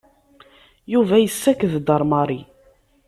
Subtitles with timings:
[0.93, 2.41] Yuba yessaked-d ar Mary.